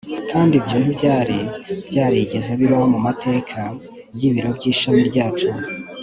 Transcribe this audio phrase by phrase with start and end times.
[0.31, 1.37] kandi ibyo ntibyari
[1.89, 3.59] byarigeze bibaho mu mateka
[4.19, 5.49] y ibiro by ishami ryacu